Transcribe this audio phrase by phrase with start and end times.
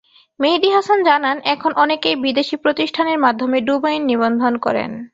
[0.39, 4.91] মেহেদী হাসান জানান, এখন অনেকেই বিদেশি প্রতিষ্ঠানের মাধ্যমে ডোমেইন নিবন্ধন করেন।